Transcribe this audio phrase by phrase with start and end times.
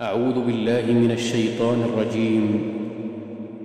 [0.00, 2.60] أعوذ بالله من الشيطان الرجيم.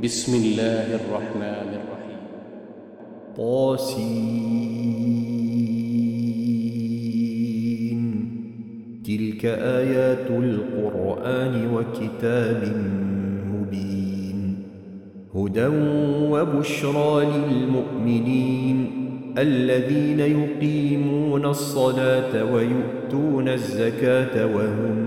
[0.03, 2.19] بسم الله الرحمن الرحيم.
[3.37, 4.41] طاسين.
[9.05, 12.73] تلك آيات القرآن وكتاب
[13.53, 14.55] مبين.
[15.35, 15.67] هدى
[16.31, 18.77] وبشرى للمؤمنين.
[19.37, 25.06] الذين يقيمون الصلاة ويؤتون الزكاة وهم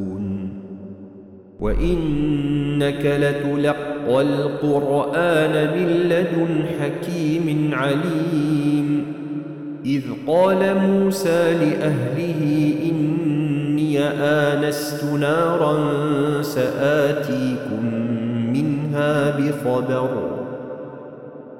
[1.61, 9.05] وإنك لتلقى القرآن من لدن حكيم عليم.
[9.85, 15.77] إذ قال موسى لأهله إني آنست نارا
[16.41, 17.85] سآتيكم
[18.53, 20.09] منها بخبر.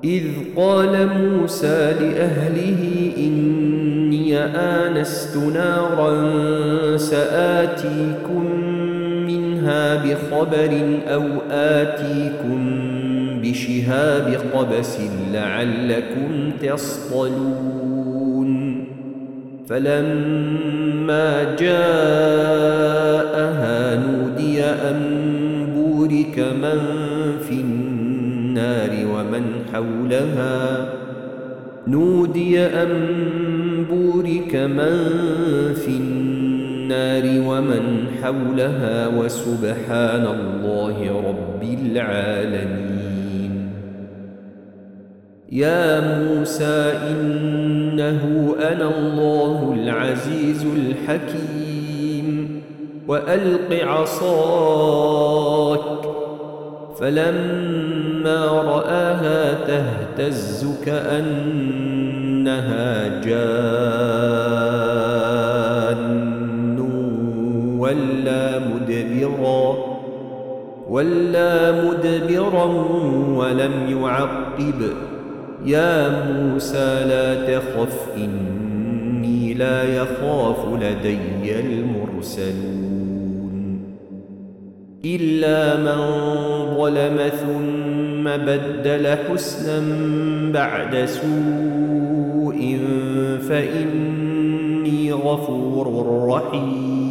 [0.03, 0.23] إذ
[0.55, 6.11] قال موسى لأهله إني آنست نارا
[6.97, 8.70] سآتيكم
[9.61, 12.61] منها بخبر أو آتيكم
[13.41, 14.97] بشهاب قبس
[15.33, 18.51] لعلكم تصطلون.
[19.69, 22.75] فلما جاءها
[23.95, 25.01] نودي أن
[25.75, 26.79] بورك من
[27.49, 30.89] في النار ومن حولها.
[31.87, 32.89] نودي أن
[33.89, 34.97] بورك من
[35.73, 36.30] في النار
[37.47, 43.71] ومن حولها وسبحان الله رب العالمين.
[45.51, 52.61] يا موسى إنه أنا الله العزيز الحكيم.
[53.07, 55.81] وألق عصاك
[56.99, 61.61] فلما رآها تهتز كأنها
[63.21, 64.70] جان.
[67.91, 69.77] ولا مدبرا
[70.89, 72.65] ولا مدبرا
[73.35, 73.71] ولم
[74.01, 74.81] يعقب
[75.65, 83.01] يا موسى لا تخف إني لا يخاف لدي المرسلون
[85.05, 85.97] إلا من
[86.77, 89.81] ظلم ثم بدل حسنا
[90.53, 92.77] بعد سوء
[93.49, 97.10] فإني غفور رحيم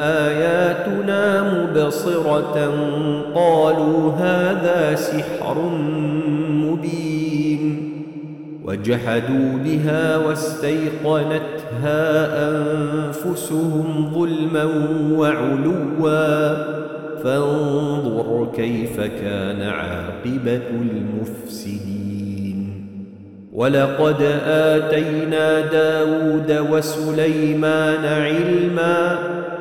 [0.00, 2.56] آياتنا مبصرة
[3.34, 5.58] قالوا هذا سحر
[6.50, 7.92] مبين
[8.64, 12.02] وجحدوا بها واستيقنتها
[12.50, 14.64] أنفسهم ظلما
[15.12, 16.80] وعلوا.
[17.24, 22.10] فانظر كيف كان عاقبة المفسدين.
[23.52, 29.18] ولقد آتينا داود وسليمان علما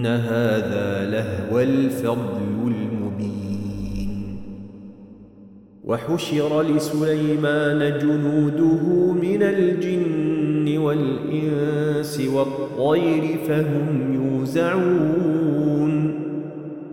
[0.00, 4.36] إن هذا لهو الفضل المبين
[5.84, 16.14] وحشر لسليمان جنوده من الجن والإنس والطير فهم يوزعون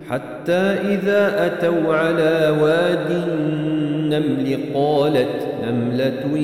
[0.09, 0.61] حتى
[0.93, 6.37] إذا أتوا على واد النمل قالت نملة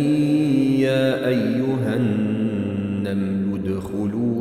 [0.80, 2.33] يا أيها النمل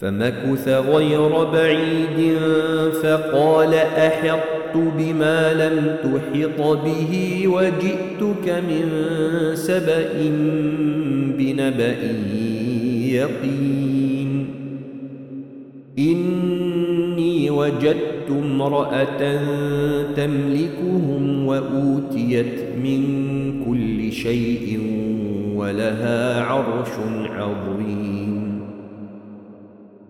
[0.00, 2.36] فمكث غير بعيد
[3.02, 8.90] فقال أحطت بما لم تحط به وجئتك من
[9.54, 10.08] سبأ
[11.38, 11.96] بنبأ
[13.12, 14.46] يقين.
[15.98, 19.40] إني وجدت امرأة
[20.16, 23.02] تملكهم وأوتيت من
[23.66, 24.80] كل شيء
[25.56, 26.90] ولها عرش
[27.30, 28.29] عظيم.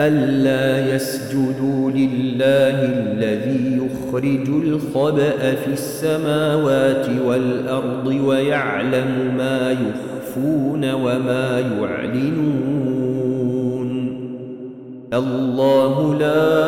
[0.00, 13.06] ألا يسجدوا لله الذي يخرج الخبأ في السماوات والأرض ويعلم ما يخفون وما يعلنون.
[15.12, 16.60] الله لا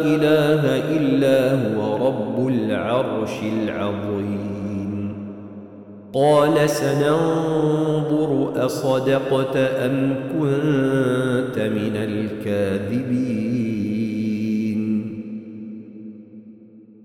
[0.00, 0.62] إله
[0.96, 4.15] إلا هو رب العرش العظيم.
[6.16, 13.66] قال سننظر أصدقت أم كنت من الكاذبين.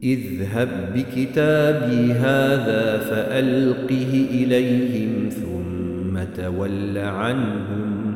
[0.03, 8.13] اذهب بكتابي هذا فألقه إليهم ثم تول عنهم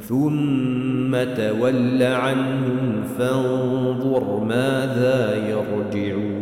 [0.00, 6.41] ثم تول عنهم فانظر ماذا يرجعون.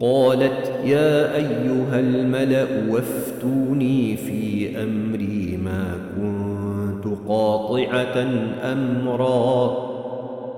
[0.00, 8.26] قالت يا أيها الملأ وافتوني في أمري ما كنت قاطعة
[8.64, 9.86] أمرا.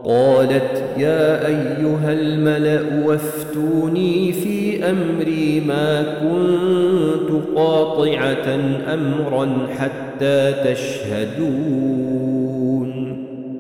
[0.05, 8.59] قالت يا أيها الملأ وافتوني في أمري ما كنت قاطعة
[8.95, 12.38] أمرا حتى تشهدون.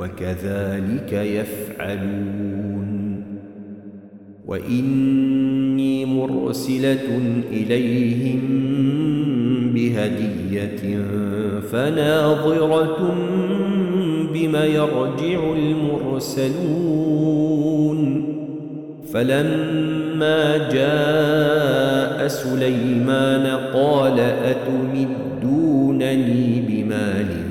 [0.00, 2.90] وكذلك يفعلون.
[4.46, 7.18] وإني مرسلة
[7.52, 8.40] إليهم
[9.74, 10.98] بهدية
[11.72, 13.14] فناظرة
[14.34, 17.20] بما يرجع المرسلون.
[19.12, 25.62] فلما جاء سليمان قال أتمدونني
[26.68, 27.49] بمال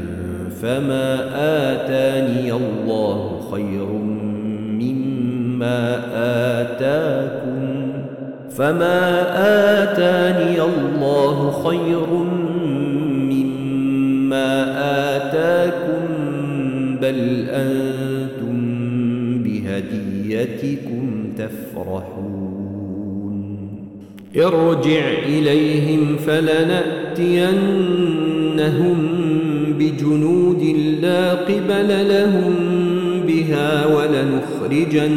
[0.62, 3.86] فما آتاني الله خير
[4.80, 6.02] مما
[6.62, 7.94] آتاكم
[8.50, 9.22] فما
[9.84, 12.10] آتاني الله خير
[13.30, 14.52] مما
[15.16, 16.06] آتاكم
[17.02, 18.58] بل أنتم
[19.44, 22.50] بهديتكم تفرحون
[24.38, 27.10] ارجع إليهم فلنأتينهم
[29.80, 30.64] بجنود
[31.02, 32.56] لا قبل لهم
[33.28, 35.10] بها ولنخرجنهم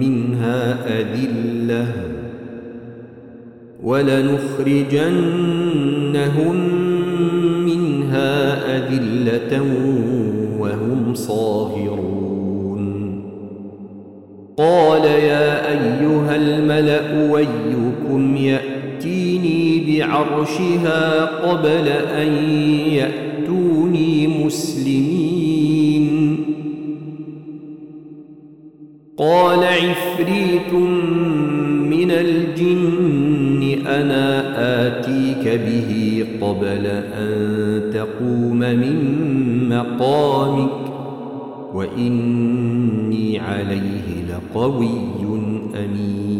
[0.00, 1.86] منها أذلة
[3.82, 5.30] ولنخرجنهم
[7.64, 8.32] منها
[8.76, 9.62] أذلة
[10.58, 12.10] وهم صاغرون.
[14.56, 19.69] قال يا أيها الملأ ويكم يأتيني
[20.00, 22.32] بعرشها قبل أن
[22.92, 26.36] يأتوني مسلمين.
[29.18, 30.72] قال عفريت
[31.90, 34.26] من الجن أنا
[34.86, 38.98] آتيك به قبل أن تقوم من
[39.68, 40.70] مقامك
[41.74, 44.90] وإني عليه لقوي
[45.84, 46.39] أمين.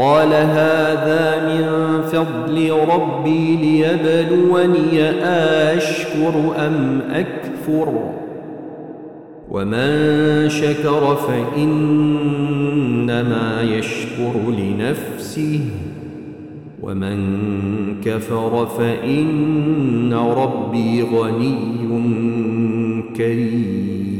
[0.00, 1.64] قال هذا من
[2.02, 5.10] فضل ربي ليبلوني
[5.76, 8.12] أشكر أم أكفر
[9.50, 12.02] ومن شكر فإنما
[13.62, 15.60] يشكر لنفسه
[16.82, 17.20] ومن
[18.04, 21.80] كفر فإن ربي غني
[23.16, 24.19] كريم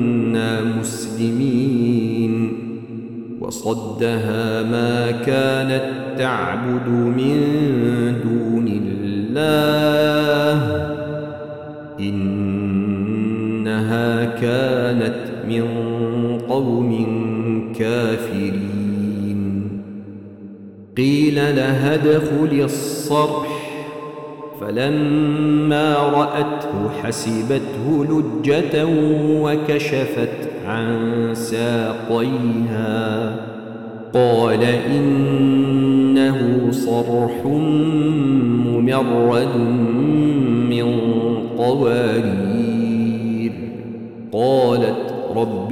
[0.79, 2.53] مسلمين.
[3.41, 5.83] وصدها ما كانت
[6.17, 7.37] تعبد من
[8.23, 10.57] دون الله.
[11.99, 12.65] إنها
[14.25, 15.15] كانت
[15.49, 15.63] من
[16.49, 16.91] قوم
[17.79, 18.61] كافرين.
[20.97, 23.60] قيل لها ادخل الصرح.
[24.71, 28.85] فلما رأته حسبته لجة
[29.41, 33.35] وكشفت عن ساقيها.
[34.13, 37.45] قال إنه صرح
[38.65, 39.57] ممرد
[40.69, 40.85] من
[41.57, 43.51] قوارير.
[44.31, 45.71] قالت رب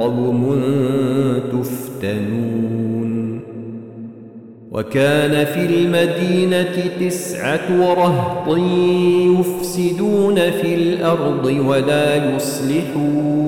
[0.00, 0.62] قوم
[1.52, 3.40] تفتنون
[4.72, 8.58] وكان في المدينة تسعة رهط
[9.38, 13.40] يفسدون في الأرض ولا يصلحون.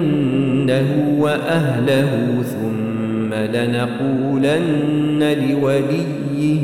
[1.19, 6.59] وأهله ثم لنقولن لوليه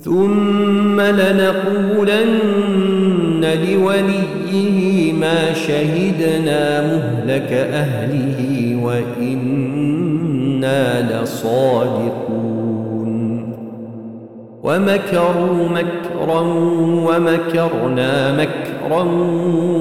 [0.00, 2.93] ثم لنقولن
[3.44, 10.22] لوليه ما شهدنا مهلك أهله وإنا
[11.22, 12.44] لصادقون.
[14.62, 16.40] ومكروا مكرا
[17.08, 19.02] ومكرنا مكرا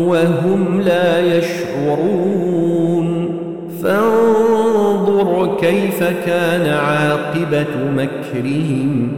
[0.08, 3.08] وهم لا يشعرون.
[3.84, 9.12] فانظر كيف كان عاقبة مكرهم.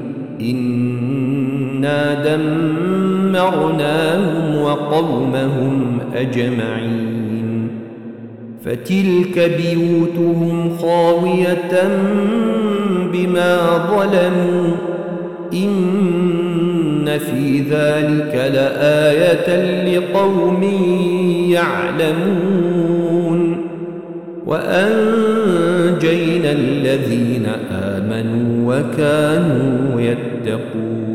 [3.33, 7.15] دمرناهم وقومهم أجمعين
[8.65, 11.87] فتلك بيوتهم خاوية
[13.13, 14.71] بما ظلموا
[15.53, 19.47] إن في ذلك لآية
[19.97, 20.63] لقوم
[21.49, 23.57] يعلمون
[24.45, 31.14] وأنجينا الذين آمنوا وكانوا يتقون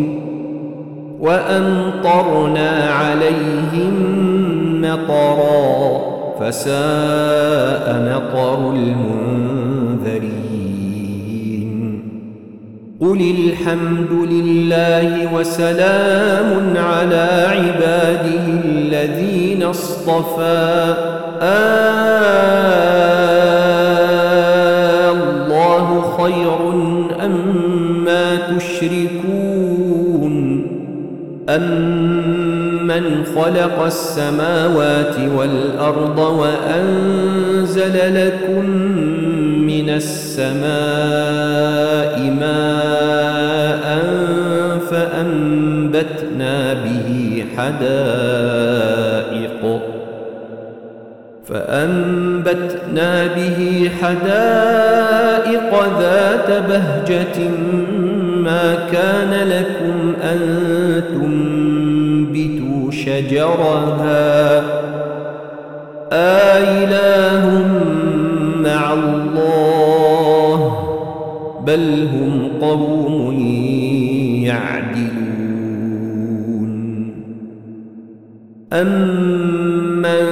[1.21, 3.93] وأمطرنا عليهم
[4.81, 10.41] مطرًا فساء مطر المنذرين.
[13.01, 20.95] قل الحمد لله وسلام على عباده الذين اصطفى.
[21.41, 21.91] آه
[25.11, 26.59] الله خير
[27.25, 29.10] أما أم تشركون.
[31.55, 38.65] أم من خلق السماوات والأرض وأنزل لكم
[39.67, 40.61] من السماء
[42.39, 44.01] ماء
[44.91, 49.01] فأنبتنا به حدائق
[51.45, 57.37] فأنبتنا به حدائق ذات بهجة
[58.51, 60.39] ما كان لكم أن
[61.09, 64.63] تنبتوا شجرها.
[66.11, 67.45] آإله
[68.63, 70.59] مع الله
[71.65, 73.33] بل هم قوم
[74.45, 75.11] يعدلون.
[78.73, 80.25] أمن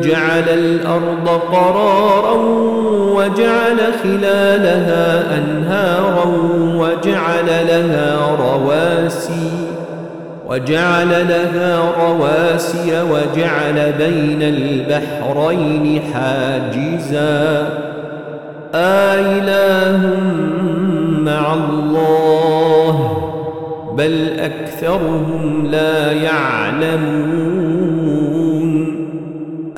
[0.00, 2.83] جعل الأرض قرارا
[3.24, 6.24] وجعل خلالها أنهارا
[6.74, 9.50] وجعل لها رواسي
[10.48, 17.68] وجعل لها رواسي وجعل بين البحرين حاجزا.
[18.74, 20.10] آإله
[21.20, 22.96] مع الله
[23.98, 27.54] بل أكثرهم لا يعلمون.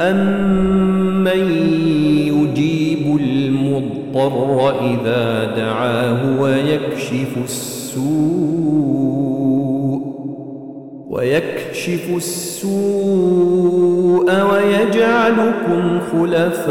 [0.00, 1.55] أمن
[4.16, 8.06] المضطر إذا دعاه ويكشف السوء
[11.10, 12.66] ويكشف السوء
[14.52, 16.66] ويجعلكم خلفاء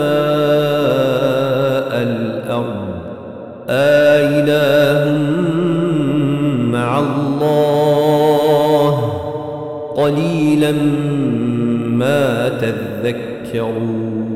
[2.02, 2.86] الأرض
[3.70, 5.20] آإله
[6.72, 8.96] مع الله
[9.96, 10.72] قليلا
[11.92, 14.35] ما تذكرون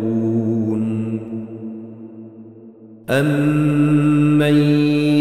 [3.09, 4.57] أمن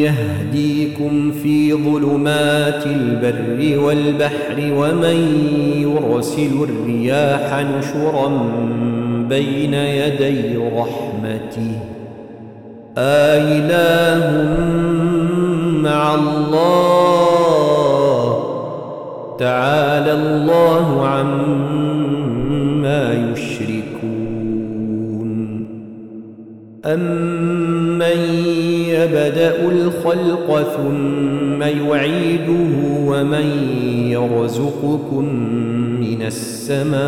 [0.05, 5.19] يهديكم في ظلمات البر والبحر ومن
[5.77, 8.29] يرسل الرياح نشرا
[9.29, 11.81] بين يدي رحمته
[12.99, 14.49] آإله
[15.83, 16.59] مع الله
[19.39, 21.73] تعالى الله عما
[23.33, 23.69] يشركون
[26.85, 27.58] أمن
[28.89, 32.77] يبدأ الخلق ثم يعيده
[33.07, 33.47] ومن
[34.11, 35.25] يرزقكم
[36.01, 36.99] من السماء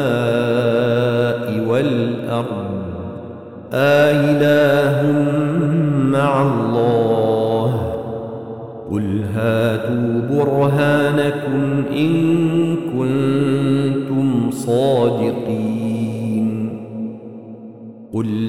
[1.69, 2.71] والأرض
[3.73, 5.13] آإله
[6.05, 7.91] مع الله
[8.91, 12.70] قل هاتوا برهانكم إن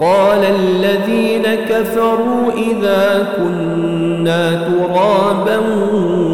[0.00, 5.58] وقال الذين كفروا إذا كنا ترابا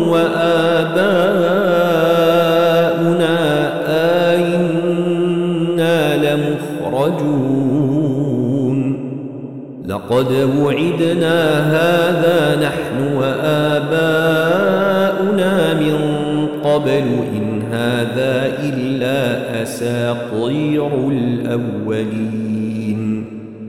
[0.07, 1.27] وآباؤنا
[4.33, 7.57] آئنا لمخرجون.
[9.87, 10.31] لقد
[10.63, 11.39] وعدنا
[11.73, 14.35] هذا نحن وآباؤنا
[15.75, 15.99] من
[16.65, 19.21] قبل إن هذا إلا
[19.63, 22.56] أساطير الأولين.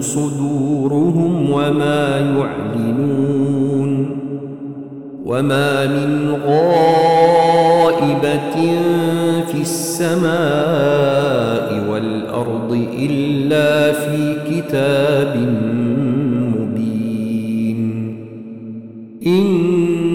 [0.00, 4.08] صدورهم وما يعلنون
[5.24, 7.52] وما من غائبة
[9.46, 10.32] في السماء
[11.90, 15.36] والأرض إلا في كتاب
[16.56, 17.80] مبين.
[19.26, 19.71] إن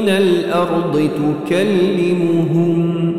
[0.00, 1.08] من الأرض
[1.48, 3.12] تكلمهم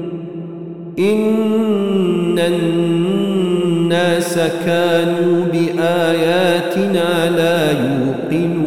[0.99, 8.61] إن الناس كانوا بآياتنا لا يوقنون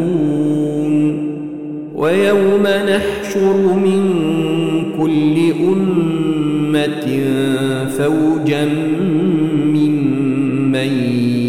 [1.95, 4.03] ويوم نحشر من
[4.99, 7.07] كل أمة
[7.99, 8.65] فوجا
[9.75, 10.93] ممن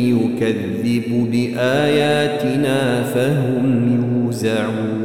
[0.09, 3.65] يكذب بآياتنا فهم
[4.25, 5.04] يوزعون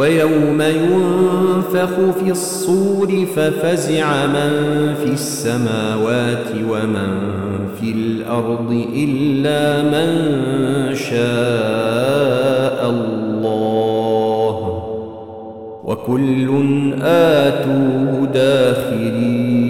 [0.00, 1.90] ويوم ينفخ
[2.24, 7.18] في الصور ففزع من في السماوات ومن
[7.80, 10.10] في الأرض إلا من
[10.94, 14.56] شاء الله.
[15.84, 16.48] وكل
[17.02, 19.69] آتوه داخرين.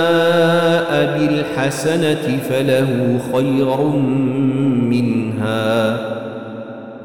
[1.61, 3.79] بالحسنة فله خير
[4.89, 5.97] منها.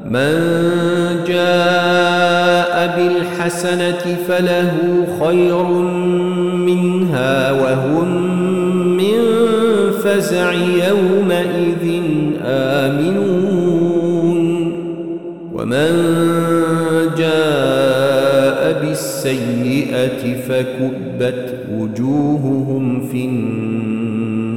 [0.05, 0.33] من
[1.27, 4.73] جاء بالحسنة فله
[5.23, 5.63] خير
[6.57, 8.09] منها وهم
[8.97, 9.19] من
[10.03, 12.01] فزع يومئذ
[12.45, 13.61] آمنون.
[15.53, 15.91] ومن
[17.17, 23.27] جاء بالسيئة فكبت وجوههم في